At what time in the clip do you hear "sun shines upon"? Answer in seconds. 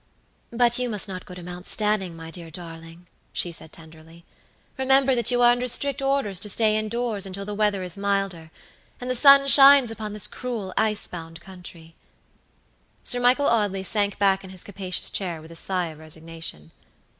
9.15-10.13